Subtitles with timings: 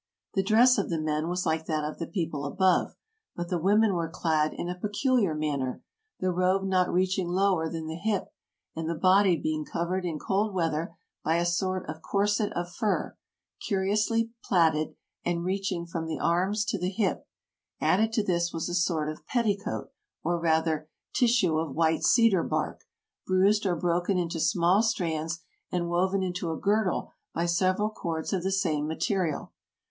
[0.33, 2.95] The dress of the men was like that of the people above;
[3.35, 5.83] but the women were clad in a peculiar manner,
[6.19, 8.33] the robe not reaching lower than the hip,
[8.75, 13.15] and the body being covered in cold weather by a sort of corset of fur,
[13.63, 17.27] curiously plaited and reaching from the arms to the hip;
[17.79, 19.91] added to this was a sort of petticoat,
[20.23, 22.85] or rather, tissue of white cedar bark,
[23.27, 25.41] bruised or broken into small strands
[25.71, 29.53] and woven into a girdle by several cords of the same material.